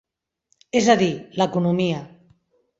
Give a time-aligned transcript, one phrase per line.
[0.79, 1.11] És a dir:
[1.43, 2.03] l'economia.